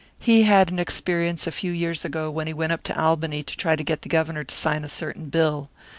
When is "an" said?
0.71-0.79